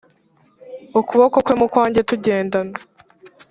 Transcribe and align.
ukuboko 0.99 1.37
kwe 1.45 1.53
mu 1.59 1.67
kwanjye 1.71 2.01
tugendana 2.09 2.75